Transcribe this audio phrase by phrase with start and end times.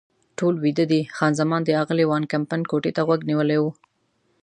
[0.37, 3.65] ټول ویده دي، خان زمان د اغلې وان کمپن کوټې ته غوږ نیولی و.